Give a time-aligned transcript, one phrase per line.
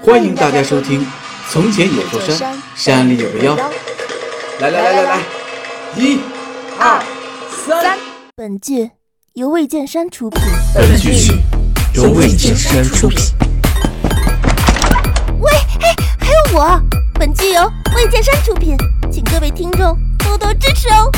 [0.00, 1.04] 欢迎大家收听
[1.50, 3.56] 从前有座山山里有个妖。
[4.60, 5.20] 来来来来来。
[5.96, 6.20] 一
[6.78, 7.02] 二
[7.50, 7.98] 三。
[8.36, 8.90] 本剧
[9.34, 10.40] 由魏建山出品。
[10.74, 11.32] 本剧
[11.94, 13.18] 由魏建山出品。
[15.40, 16.80] 喂嘿还有我。
[17.14, 17.62] 本剧由
[17.96, 18.76] 魏建山出品
[19.10, 21.10] 请各位听众多多支持哦。